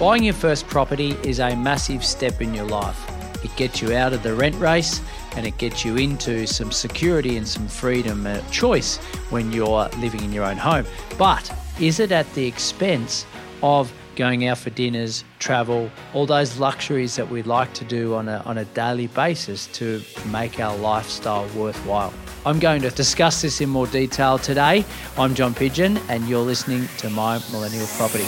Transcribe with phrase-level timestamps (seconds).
[0.00, 2.98] Buying your first property is a massive step in your life.
[3.44, 5.02] It gets you out of the rent race
[5.36, 8.96] and it gets you into some security and some freedom and choice
[9.28, 10.86] when you're living in your own home.
[11.18, 13.26] But is it at the expense
[13.62, 18.26] of going out for dinners, travel, all those luxuries that we like to do on
[18.26, 22.14] a, on a daily basis to make our lifestyle worthwhile?
[22.46, 24.82] I'm going to discuss this in more detail today.
[25.18, 28.24] I'm John Pidgeon, and you're listening to My Millennial Property.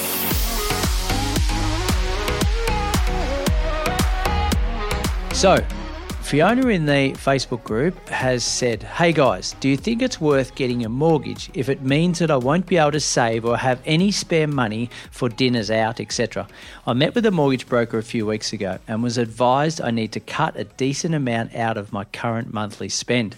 [5.42, 5.56] So,
[6.20, 10.84] Fiona in the Facebook group has said, Hey guys, do you think it's worth getting
[10.84, 14.12] a mortgage if it means that I won't be able to save or have any
[14.12, 16.46] spare money for dinners out, etc.?
[16.86, 20.12] I met with a mortgage broker a few weeks ago and was advised I need
[20.12, 23.34] to cut a decent amount out of my current monthly spend.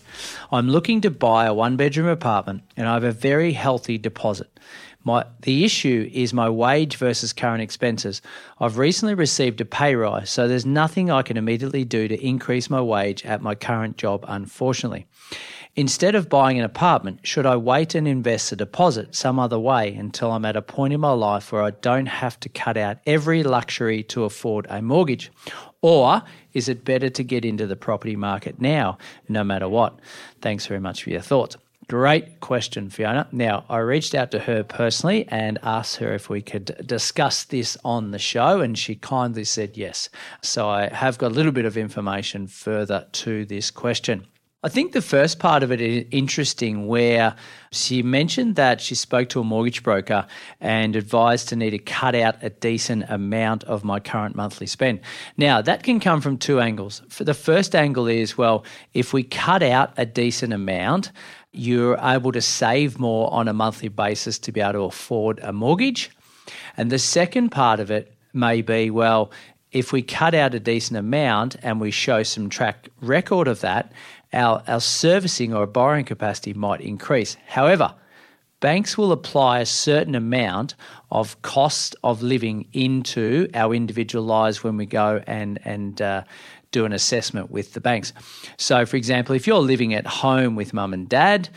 [0.52, 4.50] I'm looking to buy a one bedroom apartment and I have a very healthy deposit.
[5.04, 8.22] My, the issue is my wage versus current expenses.
[8.58, 12.70] I've recently received a pay rise, so there's nothing I can immediately do to increase
[12.70, 15.06] my wage at my current job, unfortunately.
[15.76, 19.92] Instead of buying an apartment, should I wait and invest a deposit some other way
[19.92, 22.98] until I'm at a point in my life where I don't have to cut out
[23.06, 25.32] every luxury to afford a mortgage?
[25.82, 29.98] Or is it better to get into the property market now, no matter what?
[30.40, 31.56] Thanks very much for your thoughts.
[31.88, 33.28] Great question, Fiona.
[33.30, 37.76] Now, I reached out to her personally and asked her if we could discuss this
[37.84, 40.08] on the show, and she kindly said yes.
[40.40, 44.26] So I have got a little bit of information further to this question.
[44.64, 47.36] I think the first part of it is interesting, where
[47.70, 50.26] she mentioned that she spoke to a mortgage broker
[50.58, 55.00] and advised to need to cut out a decent amount of my current monthly spend.
[55.36, 57.02] Now, that can come from two angles.
[57.10, 58.64] For the first angle is well,
[58.94, 61.12] if we cut out a decent amount,
[61.52, 65.52] you're able to save more on a monthly basis to be able to afford a
[65.52, 66.10] mortgage.
[66.78, 69.30] And the second part of it may be well,
[69.72, 73.92] if we cut out a decent amount and we show some track record of that,
[74.34, 77.36] our, our servicing or borrowing capacity might increase.
[77.46, 77.94] However,
[78.60, 80.74] banks will apply a certain amount
[81.10, 86.24] of cost of living into our individual lives when we go and and uh,
[86.70, 88.12] do an assessment with the banks.
[88.58, 91.48] So, for example, if you're living at home with mum and dad,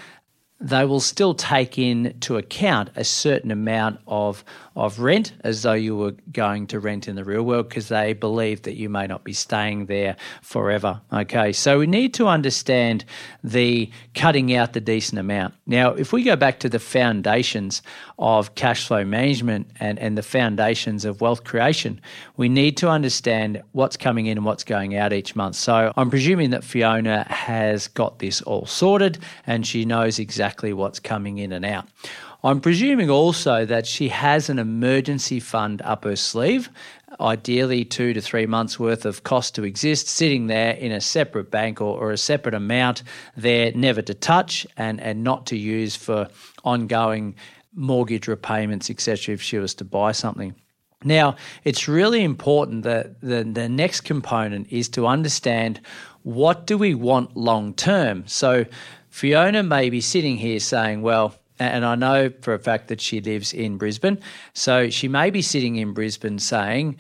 [0.60, 4.44] they will still take into account a certain amount of
[4.78, 8.14] of rent as though you were going to rent in the real world because they
[8.14, 11.02] believe that you may not be staying there forever.
[11.12, 13.04] Okay, so we need to understand
[13.44, 15.56] the cutting out the decent amount.
[15.66, 17.82] Now, if we go back to the foundations
[18.20, 22.00] of cash flow management and, and the foundations of wealth creation,
[22.38, 25.56] we need to understand what's coming in and what's going out each month.
[25.56, 29.18] So I'm presuming that Fiona has got this all sorted
[29.48, 31.88] and she knows exactly what's coming in and out.
[32.44, 36.70] I'm presuming also that she has an emergency fund up her sleeve,
[37.20, 41.50] ideally two to three months worth of cost to exist, sitting there in a separate
[41.50, 43.02] bank or, or a separate amount
[43.36, 46.28] there, never to touch and, and not to use for
[46.64, 47.36] ongoing
[47.74, 50.54] mortgage repayments, etc., if she was to buy something.
[51.04, 55.82] Now, it's really important that the, the next component is to understand
[56.24, 58.28] what do we want long term.
[58.28, 58.66] So,
[59.10, 63.22] Fiona may be sitting here saying, well, and I know for a fact that she
[63.22, 64.20] lives in Brisbane.
[64.54, 66.98] So she may be sitting in Brisbane saying,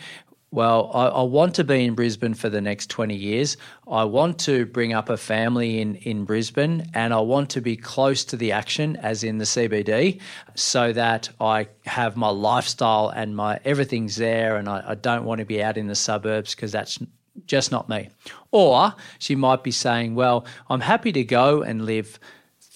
[0.49, 3.57] well, I, I, want to be in Brisbane for the next 20 years.
[3.85, 7.75] I want to bring up a family in, in Brisbane and I want to be
[7.75, 10.21] close to the action, as in the CBD,
[10.55, 15.39] so that I have my lifestyle and my everything's there and I, I don't want
[15.39, 16.97] to be out in the suburbs because that's
[17.45, 18.09] just not me.
[18.51, 22.19] Or she might be saying, well, I'm happy to go and live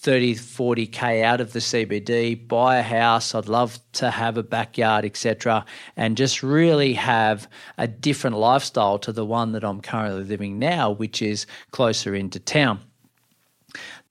[0.02, 3.36] 30, 40K out of the CBD, buy a house.
[3.36, 5.64] I'd love to have a backyard, etc.,
[5.96, 10.90] and just really have a different lifestyle to the one that I'm currently living now,
[10.90, 12.80] which is closer into town.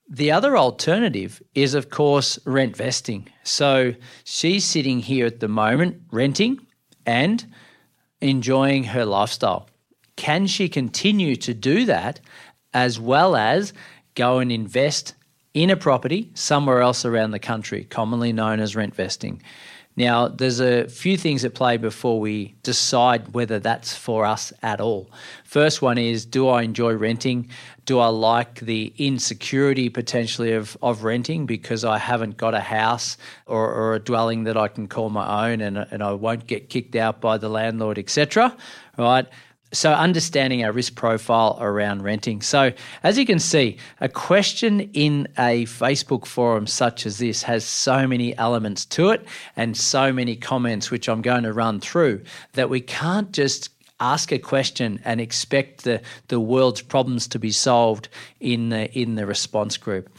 [0.08, 3.28] The other alternative is, of course, rent vesting.
[3.42, 6.66] So she's sitting here at the moment renting
[7.04, 7.44] and
[8.22, 9.68] enjoying her lifestyle.
[10.16, 12.20] Can she continue to do that
[12.72, 13.74] as well as
[14.14, 15.14] go and invest
[15.54, 19.42] in a property somewhere else around the country, commonly known as rent vesting.
[19.94, 24.80] Now, there's a few things at play before we decide whether that's for us at
[24.80, 25.10] all.
[25.44, 27.50] First one is do I enjoy renting?
[27.84, 33.18] Do I like the insecurity potentially of, of renting because I haven't got a house
[33.44, 36.70] or, or a dwelling that I can call my own and, and I won't get
[36.70, 38.56] kicked out by the landlord, etc.
[38.96, 39.26] Right?
[39.72, 42.42] So, understanding our risk profile around renting.
[42.42, 42.72] So,
[43.02, 48.06] as you can see, a question in a Facebook forum such as this has so
[48.06, 49.24] many elements to it
[49.56, 52.22] and so many comments, which I'm going to run through,
[52.52, 57.50] that we can't just ask a question and expect the, the world's problems to be
[57.50, 58.08] solved
[58.40, 60.10] in the, in the response group.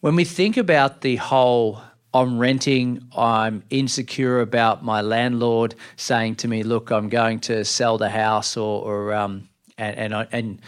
[0.00, 6.48] When we think about the whole I'm renting, I'm insecure about my landlord saying to
[6.48, 9.48] me, "Look, I'm going to sell the house," or, or um,
[9.78, 10.60] and and, I, and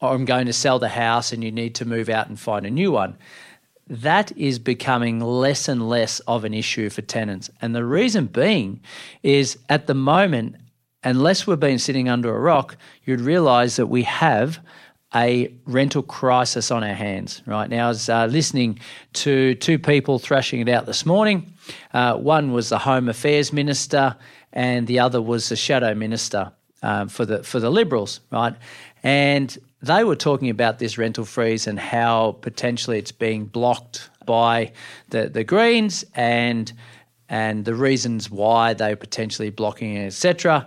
[0.00, 2.70] I'm going to sell the house, and you need to move out and find a
[2.70, 3.16] new one.
[3.88, 8.80] That is becoming less and less of an issue for tenants, and the reason being
[9.22, 10.56] is at the moment,
[11.02, 14.60] unless we've been sitting under a rock, you'd realise that we have
[15.16, 17.86] a rental crisis on our hands right now.
[17.86, 18.78] I was uh, listening
[19.14, 21.54] to two people thrashing it out this morning.
[21.94, 24.16] Uh, one was the Home Affairs Minister,
[24.52, 26.52] and the other was the Shadow Minister
[26.82, 28.54] um, for the for the Liberals, right?
[29.02, 34.72] And they were talking about this rental freeze and how potentially it's being blocked by
[35.08, 36.72] the the Greens and
[37.28, 40.66] and the reasons why they're potentially blocking it, etc.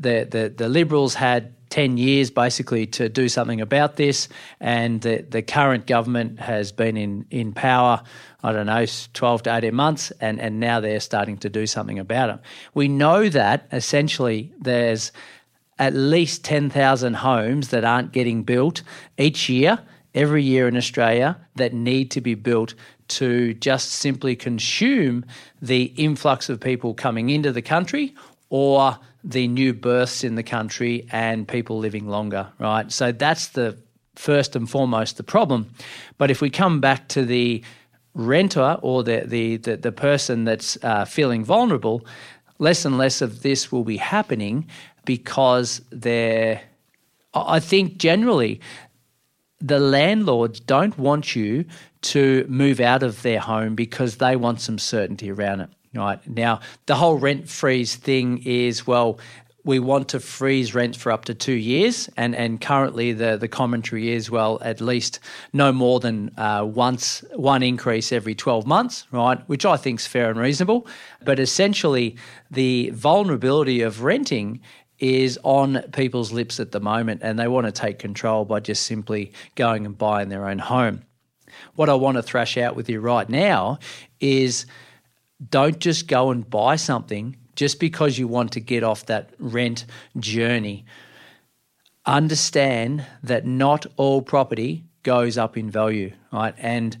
[0.00, 4.28] The, the the Liberals had 10 years basically to do something about this.
[4.60, 8.00] And the, the current government has been in, in power,
[8.44, 11.98] I don't know, 12 to 18 months, and, and now they're starting to do something
[11.98, 12.38] about it.
[12.74, 15.10] We know that essentially there's
[15.80, 18.84] at least 10,000 homes that aren't getting built
[19.18, 19.80] each year,
[20.14, 22.74] every year in Australia, that need to be built
[23.08, 25.24] to just simply consume
[25.60, 28.14] the influx of people coming into the country
[28.48, 32.92] or the new births in the country and people living longer, right?
[32.92, 33.76] So that's the
[34.14, 35.70] first and foremost the problem.
[36.18, 37.62] But if we come back to the
[38.14, 42.06] renter or the the the, the person that's uh, feeling vulnerable,
[42.58, 44.68] less and less of this will be happening
[45.04, 46.60] because they're.
[47.36, 48.60] I think generally,
[49.60, 51.64] the landlords don't want you
[52.02, 55.70] to move out of their home because they want some certainty around it.
[55.94, 59.18] Right now, the whole rent freeze thing is well,
[59.64, 63.48] we want to freeze rents for up to two years, and, and currently the, the
[63.48, 65.20] commentary is well, at least
[65.54, 69.40] no more than uh, once one increase every 12 months, right?
[69.48, 70.86] Which I think is fair and reasonable.
[71.24, 72.16] But essentially,
[72.50, 74.60] the vulnerability of renting
[74.98, 78.82] is on people's lips at the moment, and they want to take control by just
[78.82, 81.02] simply going and buying their own home.
[81.74, 83.78] What I want to thrash out with you right now
[84.20, 84.66] is
[85.50, 89.86] don't just go and buy something just because you want to get off that rent
[90.18, 90.84] journey.
[92.06, 96.54] Understand that not all property goes up in value, right?
[96.58, 96.96] And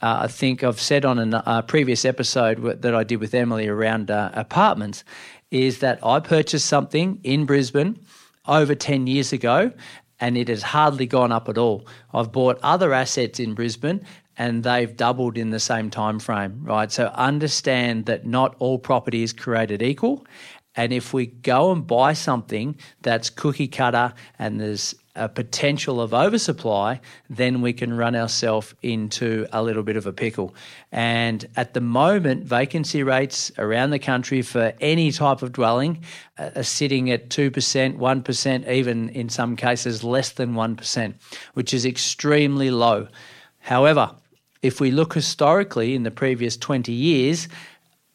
[0.00, 3.68] uh, I think I've said on a uh, previous episode that I did with Emily
[3.68, 5.04] around uh, apartments
[5.50, 7.98] is that I purchased something in Brisbane
[8.46, 9.72] over 10 years ago
[10.20, 11.86] and it has hardly gone up at all.
[12.12, 14.04] I've bought other assets in Brisbane
[14.36, 16.90] and they've doubled in the same time frame, right?
[16.90, 20.26] So understand that not all property is created equal.
[20.76, 26.12] And if we go and buy something that's cookie cutter and there's a potential of
[26.12, 27.00] oversupply,
[27.30, 30.52] then we can run ourselves into a little bit of a pickle.
[30.90, 36.02] And at the moment, vacancy rates around the country for any type of dwelling
[36.36, 41.14] uh, are sitting at 2%, 1%, even in some cases less than 1%,
[41.54, 43.06] which is extremely low.
[43.60, 44.16] However,
[44.64, 47.48] if we look historically in the previous 20 years,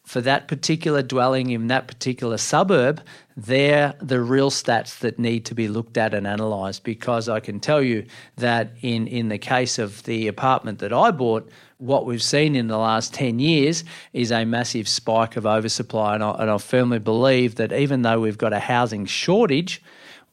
[0.03, 3.03] for that particular dwelling in that particular suburb,
[3.37, 6.83] they're the real stats that need to be looked at and analysed.
[6.83, 8.03] Because I can tell you
[8.37, 12.65] that in, in the case of the apartment that I bought, what we've seen in
[12.65, 16.15] the last 10 years is a massive spike of oversupply.
[16.15, 19.83] And I, and I firmly believe that even though we've got a housing shortage,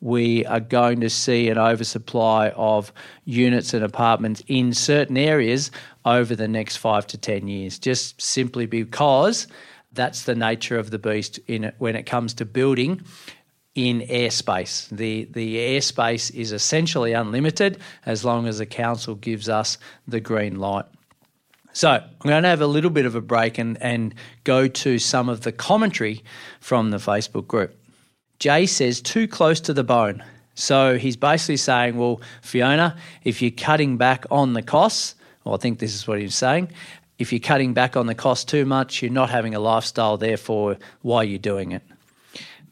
[0.00, 2.92] we are going to see an oversupply of
[3.24, 5.70] units and apartments in certain areas
[6.04, 9.46] over the next five to 10 years, just simply because
[9.92, 13.02] that's the nature of the beast in when it comes to building
[13.74, 14.88] in airspace.
[14.88, 20.58] The, the airspace is essentially unlimited as long as the council gives us the green
[20.58, 20.86] light.
[21.72, 24.98] So I'm going to have a little bit of a break and, and go to
[24.98, 26.24] some of the commentary
[26.58, 27.76] from the Facebook group.
[28.38, 30.22] Jay says, too close to the bone.
[30.54, 35.14] So he's basically saying, well, Fiona, if you're cutting back on the costs,
[35.44, 36.70] well, I think this is what he's saying.
[37.18, 40.76] If you're cutting back on the cost too much, you're not having a lifestyle, therefore,
[41.02, 41.82] why are you doing it?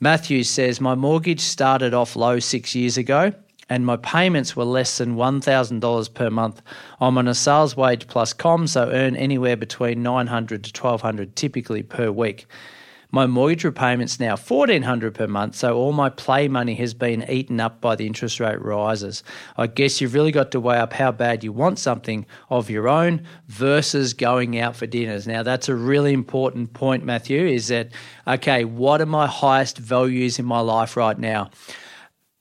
[0.01, 3.33] Matthew says, My mortgage started off low six years ago
[3.69, 6.63] and my payments were less than $1,000 per month.
[7.01, 11.83] I'm on a sales wage plus com, so earn anywhere between 900 to 1200 typically
[11.83, 12.47] per week.
[13.15, 17.61] My mortgage repayments now 1400 per month, so all my play money has been eaten
[17.61, 19.23] up by the interest rate rises.
[19.57, 22.89] I guess you've really got to weigh up how bad you want something of your
[22.89, 25.29] own versus going out for dinners.
[25.29, 27.93] Now that's a really important point, Matthew, is that
[28.27, 31.51] okay, what are my highest values in my life right now?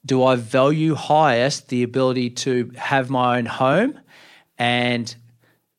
[0.06, 3.98] do I value highest the ability to have my own home
[4.58, 5.16] and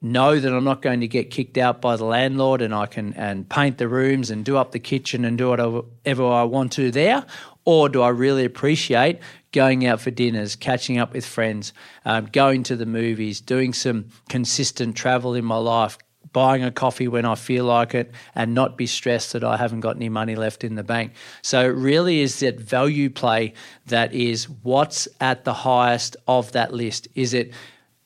[0.04, 3.14] know that I'm not going to get kicked out by the landlord and I can
[3.14, 6.90] and paint the rooms and do up the kitchen and do whatever I want to
[6.90, 7.24] there?
[7.64, 9.20] Or do I really appreciate
[9.52, 11.72] going out for dinners, catching up with friends,
[12.04, 15.96] um, going to the movies, doing some consistent travel in my life,
[16.32, 19.80] buying a coffee when I feel like it and not be stressed that I haven't
[19.80, 21.12] got any money left in the bank.
[21.40, 23.54] So, it really is that value play
[23.86, 27.08] that is what's at the highest of that list.
[27.14, 27.54] Is it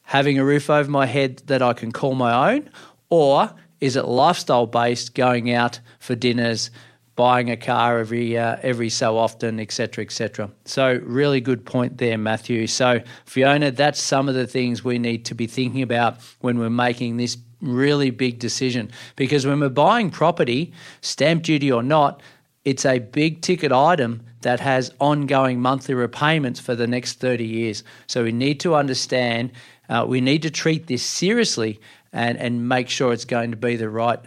[0.08, 2.70] having a roof over my head that I can call my own?
[3.10, 6.70] Or is it lifestyle based, going out for dinners?
[7.14, 10.48] buying a car every uh, every so often, etc., etc.
[10.64, 12.68] So, really good point there, Matthew.
[12.68, 16.70] So, Fiona, that's some of the things we need to be thinking about when we're
[16.70, 22.22] making this really big decision because when we're buying property, stamp duty or not,
[22.64, 27.82] it's a big ticket item that has ongoing monthly repayments for the next 30 years.
[28.06, 29.50] So we need to understand,
[29.88, 31.80] uh, we need to treat this seriously
[32.12, 34.20] and, and make sure it's going to be the right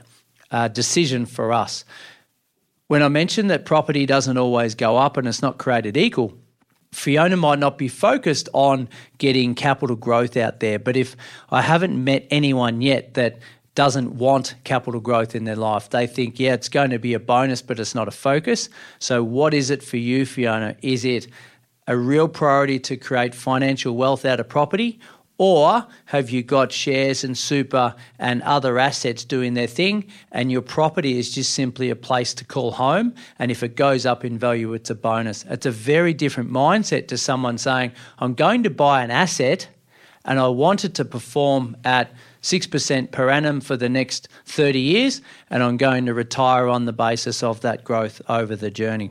[0.51, 1.86] uh, decision for us.
[2.88, 6.34] When I mentioned that property doesn't always go up and it's not created equal,
[6.91, 11.15] Fiona might not be focused on getting capital growth out there, but if
[11.50, 13.39] I haven't met anyone yet that
[13.75, 17.20] doesn't want capital growth in their life, they think, yeah, it's going to be a
[17.20, 18.68] bonus, but it's not a focus.
[19.00, 20.75] So, what is it for you, Fiona?
[20.82, 21.27] Is it
[21.88, 25.00] a real priority to create financial wealth out of property,
[25.43, 30.62] or have you got shares and super and other assets doing their thing, and your
[30.62, 33.15] property is just simply a place to call home?
[33.39, 35.43] And if it goes up in value, it's a bonus.
[35.50, 39.67] It's a very different mindset to someone saying, I'm going to buy an asset
[40.25, 45.24] and I want it to perform at 6% per annum for the next 30 years,
[45.50, 49.10] and I'm going to retire on the basis of that growth over the journey.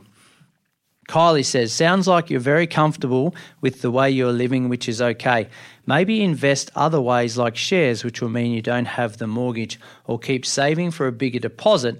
[1.11, 5.49] Kylie says, Sounds like you're very comfortable with the way you're living, which is okay.
[5.91, 10.17] Maybe invest other ways like shares, which will mean you don't have the mortgage, or
[10.17, 11.99] keep saving for a bigger deposit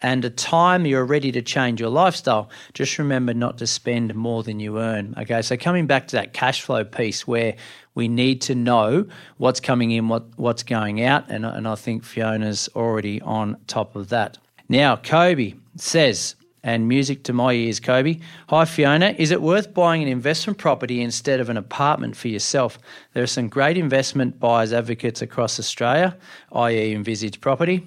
[0.00, 2.50] and a time you're ready to change your lifestyle.
[2.72, 5.12] Just remember not to spend more than you earn.
[5.18, 7.56] Okay, so coming back to that cash flow piece where
[7.96, 9.06] we need to know
[9.38, 13.96] what's coming in, what, what's going out, and, and I think Fiona's already on top
[13.96, 14.38] of that.
[14.68, 18.18] Now, Kobe says, and music to my ears, Kobe.
[18.48, 19.14] Hi, Fiona.
[19.18, 22.78] Is it worth buying an investment property instead of an apartment for yourself?
[23.12, 26.16] There are some great investment buyers advocates across Australia,
[26.52, 27.86] i.e., Envisage Property,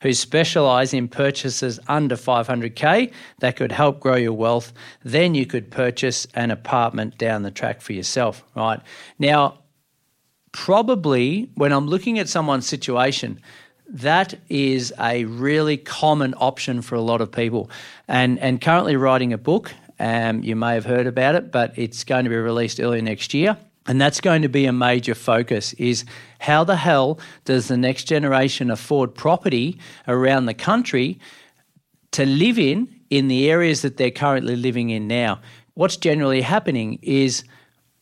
[0.00, 4.72] who specialise in purchases under 500k that could help grow your wealth.
[5.02, 8.80] Then you could purchase an apartment down the track for yourself, right?
[9.18, 9.58] Now,
[10.52, 13.40] probably when I'm looking at someone's situation,
[13.88, 17.70] that is a really common option for a lot of people.
[18.08, 22.04] And, and currently writing a book, um, you may have heard about it, but it's
[22.04, 23.56] going to be released early next year.
[23.86, 26.04] And that's going to be a major focus is
[26.38, 31.18] how the hell does the next generation afford property around the country
[32.12, 35.40] to live in in the areas that they're currently living in now?
[35.74, 37.44] What's generally happening is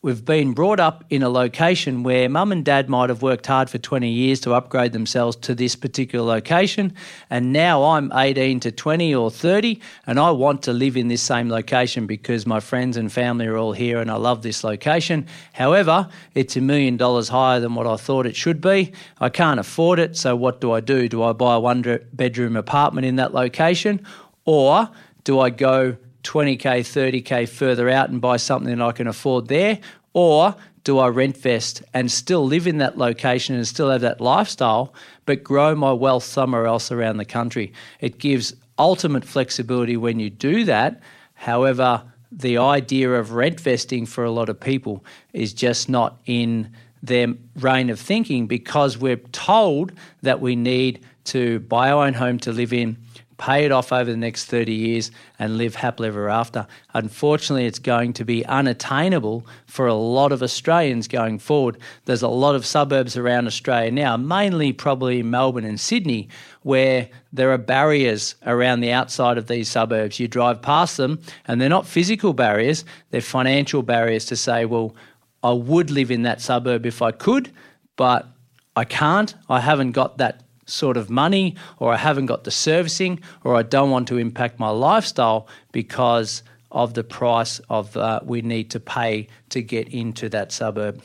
[0.03, 3.71] we've been brought up in a location where mum and dad might have worked hard
[3.71, 6.93] for 20 years to upgrade themselves to this particular location.
[7.31, 11.23] And now I'm 18 to 20 or 30, and I want to live in this
[11.23, 15.25] same location because my friends and family are all here and I love this location.
[15.53, 18.93] However, it's a million dollars higher than what I thought it should be.
[19.21, 21.09] I can't afford it, so what do I do?
[21.09, 24.05] Do I buy a one bedroom apartment in that location?
[24.45, 24.91] Or
[25.23, 29.79] do I go 20k, 30k further out and buy something that I can afford there?
[30.13, 34.21] Or do I rent vest and still live in that location and still have that
[34.21, 34.95] lifestyle,
[35.27, 37.73] but grow my wealth somewhere else around the country?
[38.01, 41.01] It gives ultimate flexibility when you do that.
[41.35, 46.73] However, the idea of rent vesting for a lot of people is just not in
[47.03, 52.39] their reign of thinking because we're told that we need to buy our own home
[52.39, 52.97] to live in,
[53.43, 56.65] pay it off over the next 30 years, and live happily ever after.
[56.95, 61.77] Unfortunately, it's going to be unattainable for a lot of Australians going forward.
[62.05, 66.29] There's a lot of suburbs around Australia now, mainly probably Melbourne and Sydney,
[66.63, 70.21] where there are barriers around the outside of these suburbs.
[70.21, 74.95] You drive past them, and they're not physical barriers, they're financial barriers to say, well,
[75.43, 77.51] I would live in that suburb if I could,
[77.97, 78.29] but
[78.77, 79.35] I can't.
[79.49, 83.63] I haven't got that sort of money, or I haven't got the servicing, or I
[83.63, 88.81] don't want to impact my lifestyle because of the price of uh, we need to
[88.81, 91.03] pay to get into that suburb.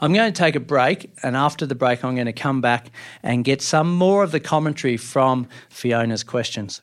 [0.00, 2.90] I'm going to take a break, and after the break, I'm going to come back
[3.22, 6.82] and get some more of the commentary from Fiona's questions.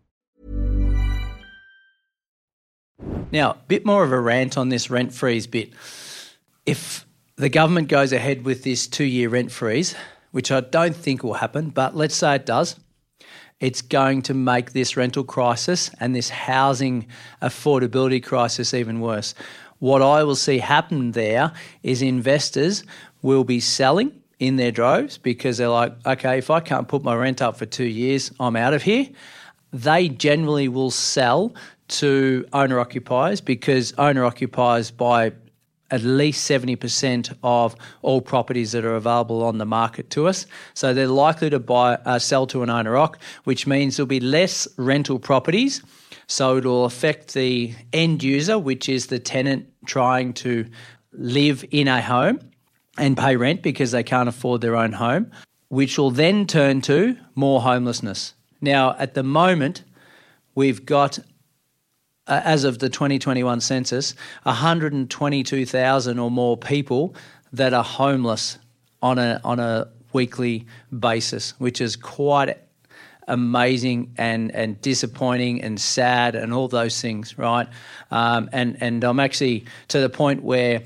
[3.31, 5.71] Now, a bit more of a rant on this rent freeze bit.
[6.65, 9.95] If the government goes ahead with this two year rent freeze,
[10.31, 12.75] which I don't think will happen, but let's say it does,
[13.59, 17.07] it's going to make this rental crisis and this housing
[17.41, 19.35] affordability crisis even worse.
[19.79, 22.83] What I will see happen there is investors
[23.21, 27.15] will be selling in their droves because they're like, okay, if I can't put my
[27.15, 29.07] rent up for two years, I'm out of here.
[29.71, 31.53] They generally will sell
[31.91, 35.33] to owner occupiers because owner occupiers buy
[35.91, 40.45] at least 70% of all properties that are available on the market to us.
[40.73, 44.21] So they're likely to buy uh, sell to an owner occ, which means there'll be
[44.21, 45.83] less rental properties.
[46.27, 50.65] So it'll affect the end user, which is the tenant trying to
[51.11, 52.39] live in a home
[52.97, 55.29] and pay rent because they can't afford their own home,
[55.67, 58.33] which will then turn to more homelessness.
[58.61, 59.83] Now, at the moment,
[60.55, 61.19] we've got
[62.27, 67.15] uh, as of the 2021 census, 122,000 or more people
[67.53, 68.57] that are homeless
[69.01, 70.65] on a on a weekly
[70.97, 72.57] basis, which is quite
[73.27, 77.67] amazing and and disappointing and sad and all those things, right?
[78.11, 80.83] Um, and and I'm actually to the point where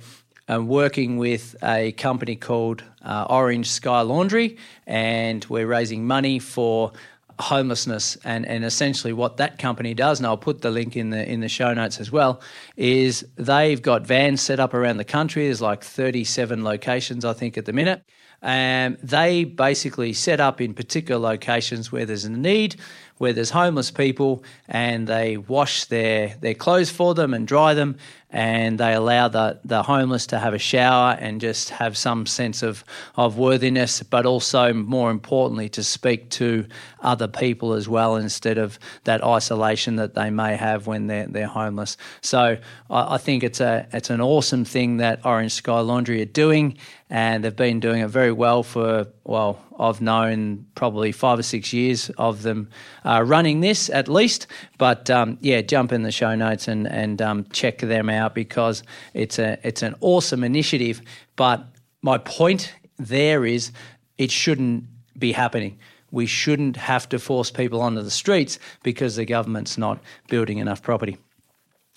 [0.47, 6.91] I'm working with a company called uh, Orange Sky Laundry, and we're raising money for
[7.39, 11.29] homelessness and, and essentially what that company does and I'll put the link in the
[11.29, 12.41] in the show notes as well
[12.77, 15.45] is they've got vans set up around the country.
[15.45, 18.03] There's like 37 locations I think at the minute.
[18.41, 22.75] And they basically set up in particular locations where there's a need
[23.17, 27.97] where there's homeless people and they wash their, their clothes for them and dry them
[28.35, 32.63] and they allow the, the homeless to have a shower and just have some sense
[32.63, 32.83] of,
[33.15, 36.65] of worthiness, but also more importantly to speak to
[36.99, 41.47] other people as well instead of that isolation that they may have when they're, they're
[41.47, 41.95] homeless.
[42.19, 42.57] So
[42.89, 46.77] I, I think it's a it's an awesome thing that Orange Sky Laundry are doing
[47.09, 51.73] and they've been doing it very well for well I've known probably five or six
[51.73, 52.69] years of them
[53.03, 54.47] uh, running this at least.
[54.77, 58.83] But um, yeah, jump in the show notes and and um, check them out because
[59.13, 61.01] it's a it's an awesome initiative.
[61.35, 61.65] But
[62.01, 63.71] my point there is
[64.17, 64.85] it shouldn't
[65.17, 65.77] be happening.
[66.11, 70.81] We shouldn't have to force people onto the streets because the government's not building enough
[70.81, 71.17] property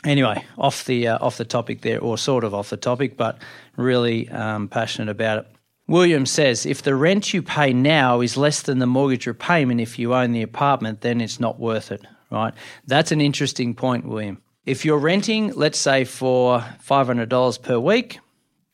[0.04, 3.38] anyway, off the uh, off the topic there, or sort of off the topic, but
[3.78, 5.46] really um, passionate about it.
[5.86, 9.98] William says if the rent you pay now is less than the mortgage repayment if
[9.98, 12.52] you own the apartment, then it's not worth it, right?
[12.86, 14.42] That's an interesting point, William.
[14.66, 18.18] If you're renting, let's say for $500 per week,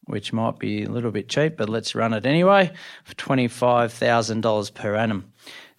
[0.06, 2.72] which might be a little bit cheap, but let's run it anyway,
[3.04, 5.32] for $25,000 per annum.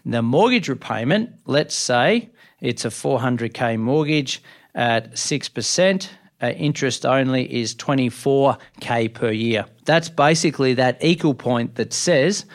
[0.05, 2.29] The mortgage repayment, let's say
[2.61, 4.41] it's a 400k mortgage
[4.73, 6.09] at 6%,
[6.41, 9.65] uh, interest only is 24k per year.
[9.85, 12.45] That's basically that equal point that says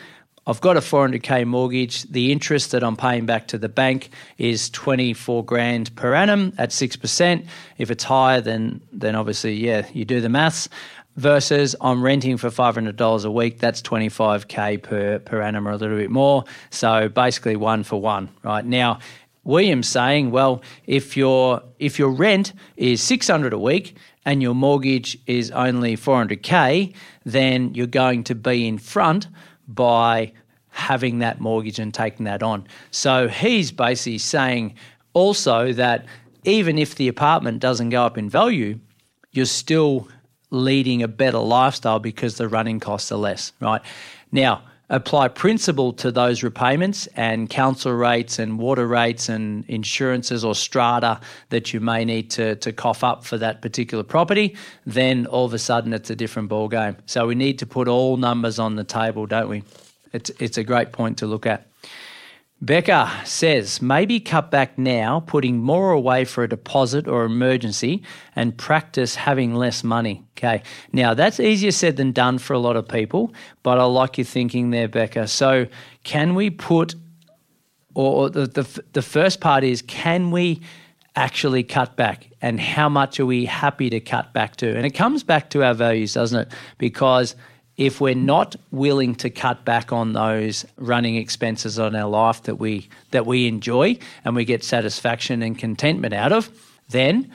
[0.46, 2.02] I've got a 400k mortgage.
[2.10, 6.70] The interest that I'm paying back to the bank is 24 grand per annum at
[6.70, 7.46] 6%.
[7.78, 10.68] If it's higher, then then obviously, yeah, you do the maths.
[11.16, 13.58] Versus I'm renting for $500 a week.
[13.58, 16.44] That's 25k per per annum or a little bit more.
[16.70, 18.64] So basically one for one, right?
[18.64, 19.00] Now,
[19.44, 25.18] William's saying, well, if your if your rent is 600 a week and your mortgage
[25.26, 29.28] is only 400k, then you're going to be in front
[29.66, 30.32] by
[30.68, 32.66] having that mortgage and taking that on.
[32.90, 34.74] So he's basically saying
[35.14, 36.06] also that
[36.44, 38.78] even if the apartment doesn't go up in value,
[39.32, 40.08] you're still
[40.50, 43.82] leading a better lifestyle because the running costs are less, right?
[44.32, 50.54] Now, apply principle to those repayments and council rates and water rates and insurances or
[50.54, 55.44] strata that you may need to, to cough up for that particular property, then all
[55.44, 56.96] of a sudden it's a different ball game.
[57.06, 59.62] So we need to put all numbers on the table, don't we?
[60.12, 61.69] It's, it's a great point to look at.
[62.62, 68.02] Becca says maybe cut back now, putting more away for a deposit or emergency,
[68.36, 70.24] and practice having less money.
[70.36, 74.18] Okay, now that's easier said than done for a lot of people, but I like
[74.18, 75.28] your thinking there, Becca.
[75.28, 75.66] So,
[76.04, 76.94] can we put,
[77.94, 80.60] or the, the, the first part is, can we
[81.16, 84.76] actually cut back, and how much are we happy to cut back to?
[84.76, 86.52] And it comes back to our values, doesn't it?
[86.76, 87.36] Because
[87.80, 92.56] if we're not willing to cut back on those running expenses on our life that
[92.56, 96.50] we that we enjoy and we get satisfaction and contentment out of,
[96.90, 97.32] then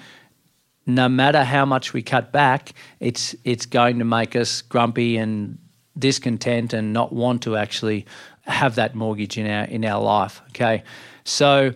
[0.85, 5.57] no matter how much we cut back, it's it's going to make us grumpy and
[5.97, 8.05] discontent and not want to actually
[8.41, 10.43] have that mortgage in our in our life.
[10.49, 10.83] Okay.
[11.23, 11.73] So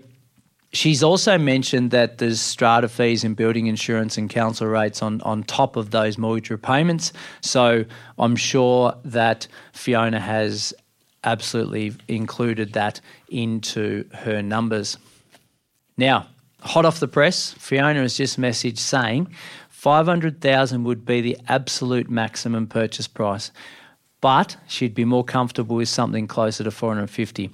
[0.72, 5.44] She's also mentioned that there's strata fees and building insurance and council rates on, on
[5.44, 7.12] top of those mortgage repayments.
[7.42, 7.86] So
[8.20, 10.74] I'm sure that Fiona has
[11.24, 14.98] absolutely included that into her numbers.
[15.98, 16.28] Now,
[16.62, 19.34] hot off the press, Fiona has just messaged saying
[19.70, 23.52] 500,000 would be the absolute maximum purchase price,
[24.22, 27.50] but she'd be more comfortable with something closer to 450.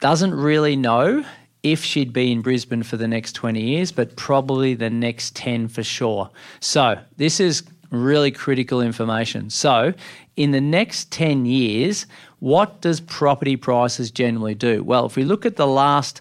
[0.00, 1.24] Doesn't really know
[1.64, 5.66] if she'd be in Brisbane for the next 20 years, but probably the next 10
[5.68, 6.30] for sure.
[6.60, 9.50] So, this is really critical information.
[9.50, 9.94] So,
[10.36, 12.06] in the next 10 years,
[12.38, 14.84] what does property prices generally do?
[14.84, 16.20] Well, if we look at the last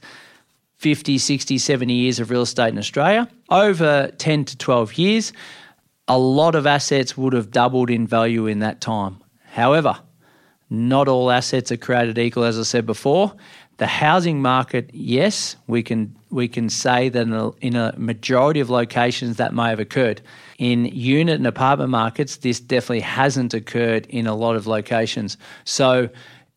[0.78, 5.34] 50, 60, 70 years of real estate in Australia, over 10 to 12 years,
[6.08, 9.22] a lot of assets would have doubled in value in that time.
[9.52, 9.98] However,
[10.70, 13.34] not all assets are created equal, as I said before.
[13.78, 18.60] The housing market, yes, we can we can say that in a, in a majority
[18.60, 20.22] of locations that may have occurred.
[20.58, 25.38] In unit and apartment markets, this definitely hasn't occurred in a lot of locations.
[25.64, 26.10] So,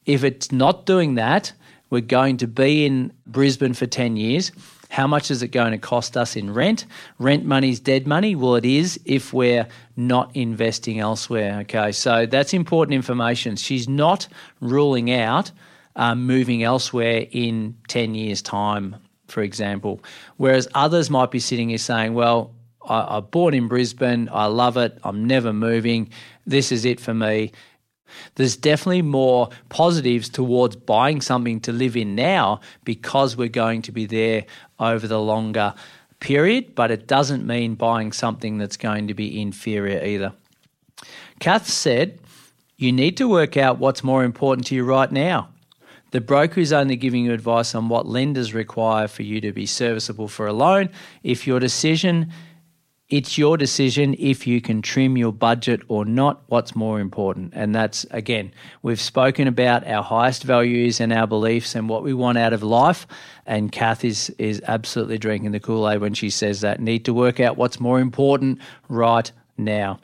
[0.06, 1.52] if it's not doing that,
[1.90, 4.52] we're going to be in Brisbane for 10 years.
[4.88, 6.86] How much is it going to cost us in rent?
[7.18, 8.34] Rent money is dead money.
[8.34, 11.58] Well, it is if we're not investing elsewhere.
[11.62, 13.56] Okay, so that's important information.
[13.56, 14.28] She's not
[14.60, 15.50] ruling out
[15.96, 20.00] um, moving elsewhere in 10 years' time, for example.
[20.36, 22.54] Whereas others might be sitting here saying, well,
[22.86, 26.10] I, I'm born in Brisbane, I love it, I'm never moving,
[26.46, 27.52] this is it for me.
[28.36, 33.92] There's definitely more positives towards buying something to live in now because we're going to
[33.92, 34.44] be there
[34.78, 35.74] over the longer
[36.20, 40.32] period, but it doesn't mean buying something that's going to be inferior either.
[41.40, 42.20] Kath said,
[42.76, 45.48] You need to work out what's more important to you right now.
[46.16, 49.66] The broker is only giving you advice on what lenders require for you to be
[49.66, 50.88] serviceable for a loan.
[51.22, 52.32] If your decision,
[53.10, 57.52] it's your decision if you can trim your budget or not, what's more important.
[57.54, 58.50] And that's, again,
[58.80, 62.62] we've spoken about our highest values and our beliefs and what we want out of
[62.62, 63.06] life.
[63.44, 66.80] And Kath is, is absolutely drinking the Kool Aid when she says that.
[66.80, 70.00] Need to work out what's more important right now.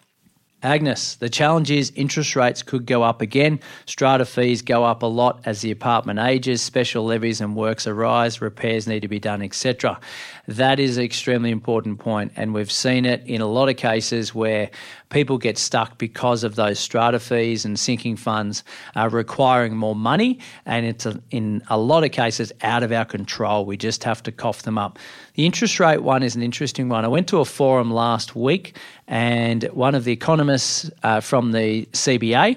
[0.63, 3.59] Agnes, the challenge is interest rates could go up again.
[3.87, 8.41] Strata fees go up a lot as the apartment ages, special levies and works arise,
[8.41, 9.99] repairs need to be done, etc.
[10.47, 14.35] That is an extremely important point, and we've seen it in a lot of cases
[14.35, 14.71] where
[15.09, 18.63] people get stuck because of those strata fees and sinking funds
[18.95, 23.67] are requiring more money, and it's in a lot of cases out of our control.
[23.67, 24.99] We just have to cough them up.
[25.35, 27.05] The interest rate one is an interesting one.
[27.05, 28.77] I went to a forum last week,
[29.09, 32.57] and one of the economists uh, from the CBA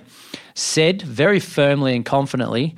[0.55, 2.75] said very firmly and confidently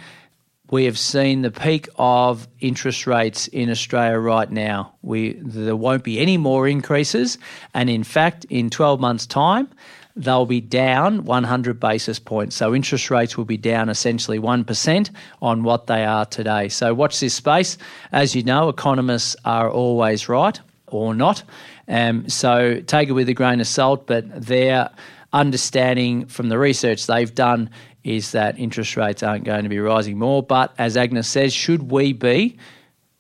[0.70, 4.94] we have seen the peak of interest rates in Australia right now.
[5.02, 7.38] We there won't be any more increases,
[7.74, 9.70] and in fact, in 12 months' time,
[10.18, 12.56] they'll be down 100 basis points.
[12.56, 15.10] So interest rates will be down essentially 1%
[15.42, 16.70] on what they are today.
[16.70, 17.78] So watch this space.
[18.12, 21.44] As you know, economists are always right or not.
[21.88, 24.90] Um, so take it with a grain of salt, but their
[25.34, 27.70] understanding from the research they've done
[28.04, 30.42] is that interest rates aren't going to be rising more.
[30.42, 32.58] But as Agnes says, should we be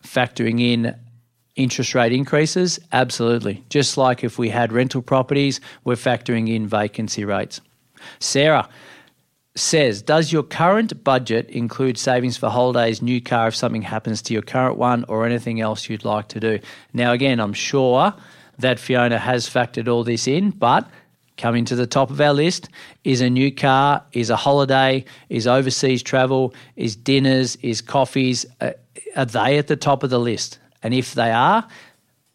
[0.03, 0.95] factoring in
[1.57, 2.79] interest rate increases?
[2.91, 3.63] Absolutely.
[3.69, 7.59] Just like if we had rental properties, we're factoring in vacancy rates.
[8.19, 8.69] Sarah
[9.55, 14.33] says, Does your current budget include savings for holidays, new car if something happens to
[14.33, 16.59] your current one, or anything else you'd like to do?
[16.93, 18.13] Now, again, I'm sure
[18.59, 20.89] that Fiona has factored all this in, but
[21.37, 22.69] coming to the top of our list
[23.03, 28.45] is a new car, is a holiday, is overseas travel, is dinners, is coffees.
[28.59, 28.71] Uh,
[29.15, 30.59] are they at the top of the list?
[30.87, 31.67] And if they are,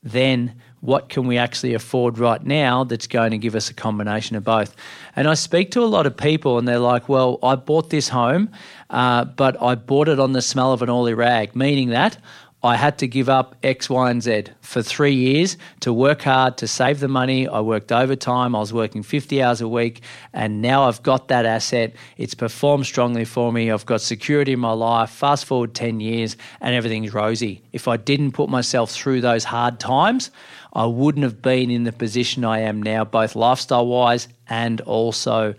[0.02, 4.36] then what can we actually afford right now that's going to give us a combination
[4.36, 4.76] of both?
[5.16, 8.10] And I speak to a lot of people and they're like, well, I bought this
[8.10, 8.50] home,
[8.90, 12.18] uh, but I bought it on the smell of an oily rag, meaning that
[12.64, 16.56] I had to give up X, Y, and Z for three years to work hard
[16.58, 17.48] to save the money.
[17.48, 18.54] I worked overtime.
[18.54, 20.02] I was working 50 hours a week.
[20.32, 21.94] And now I've got that asset.
[22.16, 23.72] It's performed strongly for me.
[23.72, 25.10] I've got security in my life.
[25.10, 27.62] Fast forward 10 years and everything's rosy.
[27.72, 30.30] If I didn't put myself through those hard times,
[30.72, 35.54] I wouldn't have been in the position I am now, both lifestyle wise and also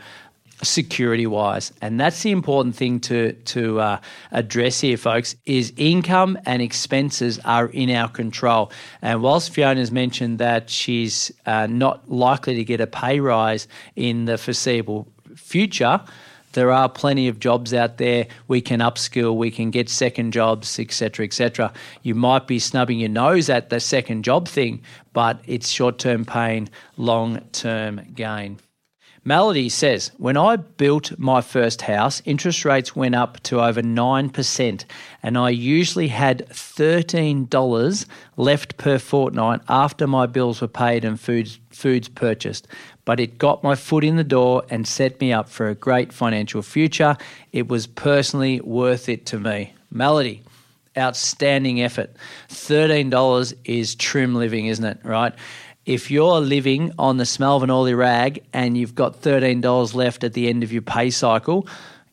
[0.64, 3.98] security wise and that's the important thing to to uh,
[4.32, 8.72] address here folks is income and expenses are in our control
[9.02, 14.26] and whilst fiona's mentioned that she's uh, not likely to get a pay rise in
[14.26, 16.02] the foreseeable future
[16.54, 18.28] there are plenty of jobs out there.
[18.48, 21.74] We can upskill, we can get second jobs, etc., etc.
[22.04, 26.26] You might be snubbing your nose at the second job thing, but it's short term
[26.26, 28.60] pain, long term gain.
[29.26, 34.86] Melody says, When I built my first house, interest rates went up to over 9%,
[35.24, 38.06] and I usually had $13
[38.36, 42.68] left per fortnight after my bills were paid and foods, foods purchased.
[43.06, 46.12] But it got my foot in the door and set me up for a great
[46.12, 47.16] financial future.
[47.54, 49.74] It was personally worth it to me.
[49.90, 50.44] Melody,
[50.98, 52.12] outstanding effort.
[52.50, 55.00] $13 is trim living, isn't it?
[55.04, 55.34] Right?
[55.86, 60.24] If you're living on the smell of an oily rag and you've got $13 left
[60.24, 61.68] at the end of your pay cycle,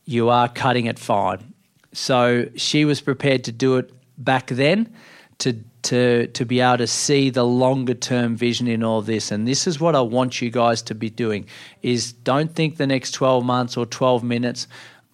[0.05, 1.55] you are cutting it fine.
[1.93, 4.93] So she was prepared to do it back then
[5.39, 9.49] to to to be able to see the longer term vision in all this and
[9.49, 11.47] this is what I want you guys to be doing
[11.81, 14.69] is don't think the next 12 months or 12 minutes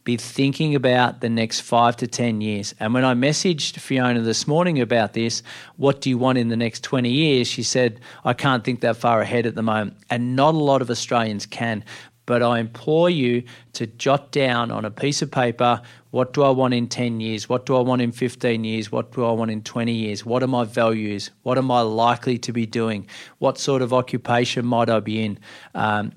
[0.07, 2.77] be thinking about the next five to 10 years.
[2.79, 5.42] And when I messaged Fiona this morning about this,
[5.79, 7.49] what do you want in the next 20 years?
[7.49, 9.97] She said, I can't think that far ahead at the moment.
[10.09, 11.85] And not a lot of Australians can.
[12.25, 13.42] But I implore you
[13.73, 17.49] to jot down on a piece of paper what do I want in 10 years?
[17.49, 18.90] What do I want in 15 years?
[18.90, 20.25] What do I want in 20 years?
[20.25, 21.31] What are my values?
[21.42, 23.07] What am I likely to be doing?
[23.38, 25.38] What sort of occupation might I be in?
[25.75, 26.12] Um,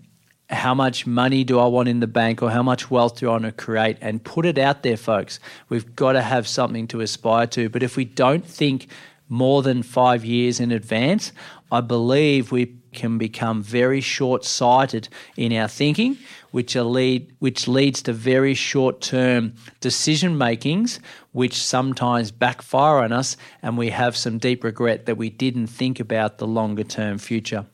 [0.49, 3.31] how much money do I want in the bank or how much wealth do I
[3.33, 5.39] want to create and put it out there, folks.
[5.69, 7.69] We've got to have something to aspire to.
[7.69, 8.87] But if we don't think
[9.27, 11.31] more than five years in advance,
[11.71, 15.07] I believe we can become very short sighted
[15.37, 16.17] in our thinking,
[16.49, 20.99] which, lead, which leads to very short term decision makings,
[21.31, 25.99] which sometimes backfire on us, and we have some deep regret that we didn't think
[25.99, 27.67] about the longer term future.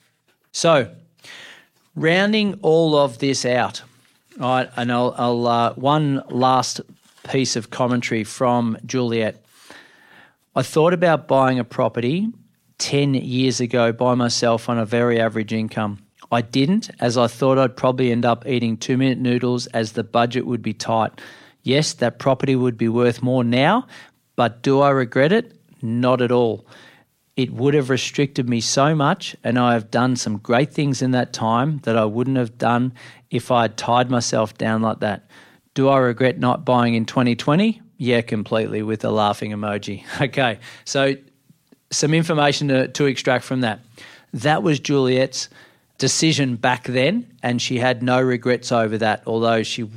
[0.51, 0.93] So,
[1.95, 3.81] rounding all of this out,
[4.37, 6.81] right, and I'll, I'll uh, one last
[7.29, 9.43] piece of commentary from Juliet.
[10.55, 12.29] I thought about buying a property
[12.77, 15.99] 10 years ago by myself on a very average income.
[16.31, 20.03] I didn't, as I thought I'd probably end up eating two minute noodles as the
[20.03, 21.21] budget would be tight.
[21.63, 23.87] Yes, that property would be worth more now,
[24.35, 25.53] but do I regret it?
[25.81, 26.65] Not at all.
[27.35, 31.11] It would have restricted me so much, and I have done some great things in
[31.11, 32.93] that time that I wouldn't have done
[33.29, 35.29] if I had tied myself down like that.
[35.73, 37.81] Do I regret not buying in 2020?
[37.97, 40.03] Yeah, completely, with a laughing emoji.
[40.21, 41.15] Okay, so
[41.91, 43.81] some information to, to extract from that.
[44.33, 45.49] That was Juliet's
[45.97, 49.89] decision back then, and she had no regrets over that, although she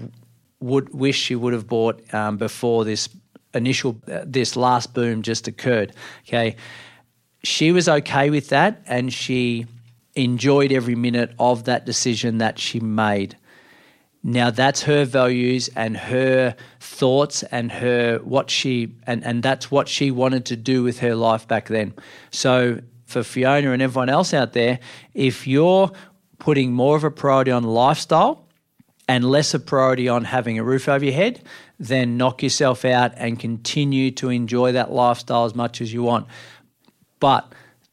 [0.61, 3.09] would wish she would have bought um, before this
[3.55, 5.93] initial, uh, this last boom just occurred.
[6.27, 6.57] Okay
[7.49, 9.67] she was okay with that and she
[10.15, 13.37] enjoyed every minute of that decision that she made.
[14.23, 19.89] Now that's her values and her thoughts and her what she and, and that's what
[19.89, 21.95] she wanted to do with her life back then.
[22.31, 24.79] So for Fiona and everyone else out there,
[25.15, 25.91] if you're
[26.39, 28.47] putting more of a priority on lifestyle
[29.09, 31.43] and less a priority on having a roof over your head,
[31.81, 36.27] then knock yourself out and continue to enjoy that lifestyle as much as you want.
[37.21, 37.53] But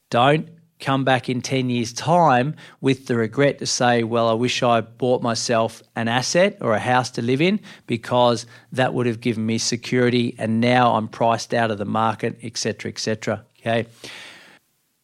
[0.09, 4.61] don't come back in 10 years' time with the regret to say, well, I wish
[4.61, 9.21] I bought myself an asset or a house to live in because that would have
[9.21, 13.45] given me security and now I'm priced out of the market, etc., etc.
[13.59, 13.87] Okay.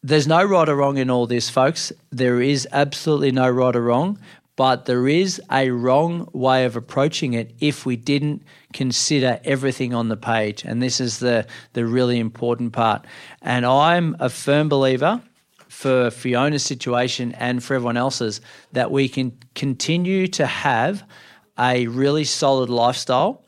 [0.03, 1.91] There's no right or wrong in all this, folks.
[2.09, 4.19] There is absolutely no right or wrong,
[4.61, 8.43] but there is a wrong way of approaching it if we didn't
[8.73, 10.63] consider everything on the page.
[10.63, 13.07] And this is the, the really important part.
[13.41, 15.19] And I'm a firm believer
[15.67, 18.39] for Fiona's situation and for everyone else's
[18.71, 21.09] that we can continue to have
[21.57, 23.43] a really solid lifestyle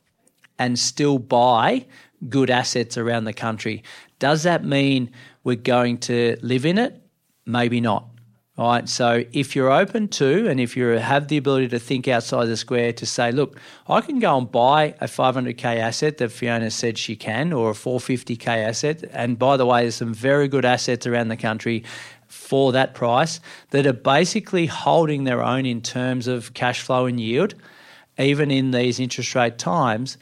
[0.58, 1.86] and still buy
[2.28, 3.84] good assets around the country.
[4.17, 5.12] Does that mean
[5.43, 6.99] we're going to live in it?
[7.45, 8.12] Maybe not.
[8.56, 8.88] All right.
[8.88, 12.56] So if you're open to, and if you have the ability to think outside the
[12.56, 17.00] square to say, look, I can go and buy a 500k asset that Fiona said
[17.00, 19.06] she can, or a 450k asset.
[19.12, 21.84] And by the way, there's some very good assets around the country
[22.28, 23.39] for that price
[23.72, 27.56] that are basically holding their own in terms of cash flow and yield,
[28.20, 30.20] even in these interest rate times.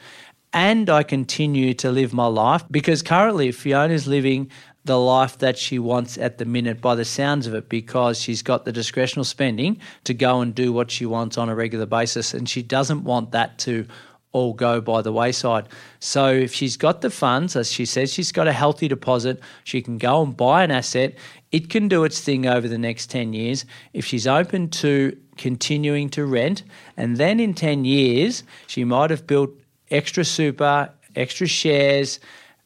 [0.54, 4.50] And I continue to live my life because currently Fiona's living
[4.84, 8.42] the life that she wants at the minute by the sounds of it because she's
[8.42, 12.34] got the discretional spending to go and do what she wants on a regular basis
[12.34, 13.86] and she doesn't want that to
[14.32, 15.68] all go by the wayside.
[16.00, 19.82] So if she's got the funds, as she says she's got a healthy deposit, she
[19.82, 21.14] can go and buy an asset.
[21.52, 23.64] It can do its thing over the next 10 years.
[23.92, 26.62] If she's open to continuing to rent,
[26.96, 29.50] and then in 10 years, she might have built
[29.90, 32.18] extra super, extra shares,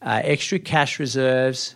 [0.02, 1.74] uh, extra cash reserves,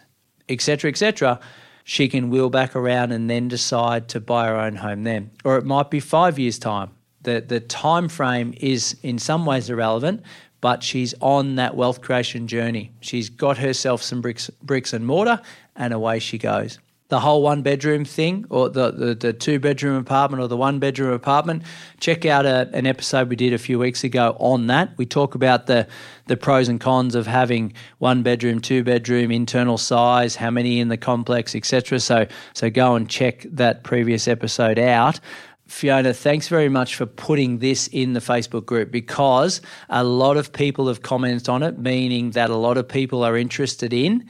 [0.51, 1.41] etc., etc.,
[1.85, 5.31] she can wheel back around and then decide to buy her own home then.
[5.45, 6.91] Or it might be five years' time.
[7.23, 10.23] The, the time frame is in some ways irrelevant,
[10.61, 12.93] but she's on that wealth creation journey.
[13.01, 15.41] She's got herself some bricks, bricks and mortar,
[15.75, 16.79] and away she goes
[17.11, 20.79] the whole one bedroom thing or the, the, the, two bedroom apartment or the one
[20.79, 21.63] bedroom apartment,
[21.99, 24.97] check out a, an episode we did a few weeks ago on that.
[24.97, 25.87] We talk about the,
[26.27, 30.89] the pros and cons of having one bedroom, two bedroom, internal size, how many in
[30.89, 31.99] the complex, etc.
[31.99, 35.21] So, so go and check that previous episode out.
[35.67, 40.53] Fiona, thanks very much for putting this in the Facebook group because a lot of
[40.53, 44.29] people have commented on it, meaning that a lot of people are interested in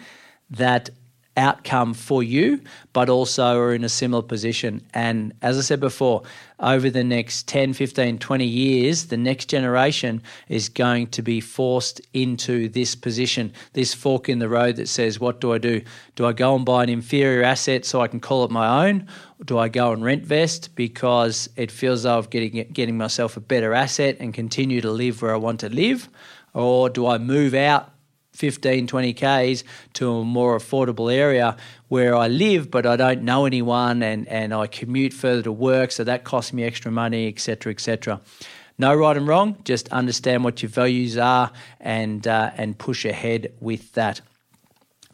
[0.51, 0.91] that
[1.37, 2.61] outcome for you,
[2.93, 4.85] but also are in a similar position.
[4.93, 6.23] And as I said before,
[6.59, 12.01] over the next 10, 15, 20 years, the next generation is going to be forced
[12.13, 15.83] into this position, this fork in the road that says, What do I do?
[16.17, 19.07] Do I go and buy an inferior asset so I can call it my own?
[19.39, 23.41] Or do I go and rent vest because it feels I'm getting, getting myself a
[23.41, 26.09] better asset and continue to live where I want to live?
[26.53, 27.93] Or do I move out
[28.41, 33.45] 15, 20 Ks to a more affordable area where I live, but I don't know
[33.45, 37.71] anyone and, and I commute further to work, so that costs me extra money, etc.,
[37.71, 38.19] etc.
[38.79, 43.53] No right and wrong, just understand what your values are and, uh, and push ahead
[43.61, 44.23] with that.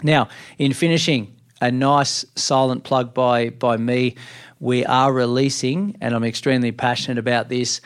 [0.04, 4.14] Now, in finishing, a nice silent plug by, by me.
[4.60, 7.80] We are releasing, and I'm extremely passionate about this.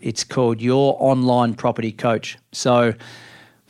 [0.00, 2.38] It's called Your Online Property Coach.
[2.52, 2.94] So,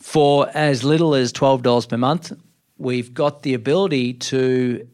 [0.07, 2.33] for as little as $12 per month,
[2.79, 4.87] we've got the ability to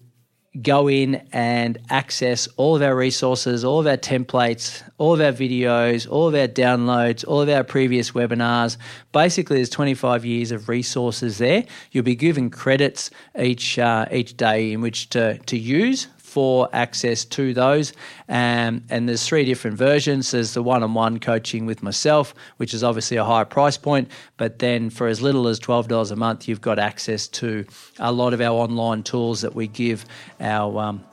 [0.62, 5.32] go in and access all of our resources, all of our templates, all of our
[5.32, 8.78] videos, all of our downloads, all of our previous webinars.
[9.12, 11.66] Basically, there's 25 years of resources there.
[11.90, 17.24] You'll be given credits each uh, each day in which to, to use for access
[17.26, 17.92] to those.
[18.28, 20.30] Um, and there's three different versions.
[20.30, 24.90] There's the one-on-one coaching with myself, which is obviously a higher price point, but then
[24.90, 27.64] for as little as twelve dollars a month, you've got access to
[27.98, 30.04] a lot of our online tools that we give
[30.40, 31.04] our um,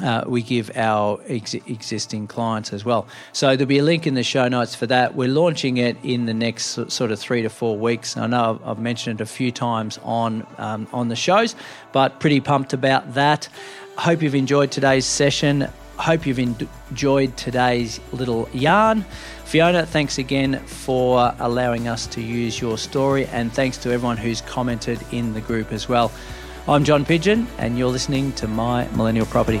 [0.00, 3.06] uh, we give our ex- existing clients as well.
[3.32, 5.14] So there'll be a link in the show notes for that.
[5.14, 8.16] We're launching it in the next sort of three to four weeks.
[8.16, 11.54] I know I've, mentioned it a few times on um, on the shows,
[11.92, 13.48] but pretty pumped about that.
[13.98, 15.68] Hope you've enjoyed today's session.
[15.98, 19.04] Hope you've enjoyed today's little yarn.
[19.44, 24.40] Fiona, thanks again for allowing us to use your story, and thanks to everyone who's
[24.40, 26.10] commented in the group as well.
[26.66, 29.60] I'm John Pidgeon, and you're listening to My Millennial Property.